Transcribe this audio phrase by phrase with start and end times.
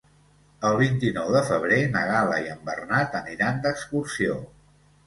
[0.69, 4.43] El vint-i-nou de febrer na Gal·la i en Bernat aniran d'excursió.